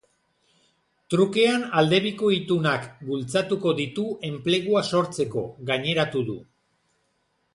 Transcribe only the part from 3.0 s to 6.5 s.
bultzatuko ditu enplegua sortzeko, gaineratu du.